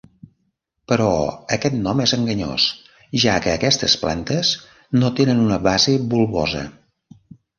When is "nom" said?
1.87-2.01